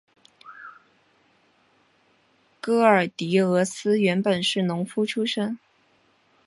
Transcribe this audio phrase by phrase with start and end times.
[2.59, 5.59] 戈耳狄俄斯原本是农夫出身。